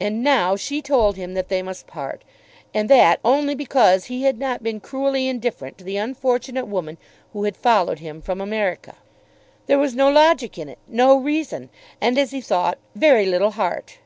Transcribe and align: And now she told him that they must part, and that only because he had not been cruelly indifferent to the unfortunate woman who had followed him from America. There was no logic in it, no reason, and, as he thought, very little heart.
And 0.00 0.22
now 0.24 0.56
she 0.56 0.80
told 0.80 1.16
him 1.16 1.34
that 1.34 1.50
they 1.50 1.60
must 1.60 1.86
part, 1.86 2.22
and 2.72 2.88
that 2.88 3.20
only 3.22 3.54
because 3.54 4.06
he 4.06 4.22
had 4.22 4.38
not 4.38 4.62
been 4.62 4.80
cruelly 4.80 5.28
indifferent 5.28 5.76
to 5.76 5.84
the 5.84 5.98
unfortunate 5.98 6.64
woman 6.66 6.96
who 7.34 7.44
had 7.44 7.58
followed 7.58 7.98
him 7.98 8.22
from 8.22 8.40
America. 8.40 8.96
There 9.66 9.78
was 9.78 9.94
no 9.94 10.10
logic 10.10 10.56
in 10.56 10.70
it, 10.70 10.78
no 10.88 11.14
reason, 11.14 11.68
and, 12.00 12.16
as 12.16 12.30
he 12.30 12.40
thought, 12.40 12.78
very 12.94 13.26
little 13.26 13.50
heart. 13.50 13.98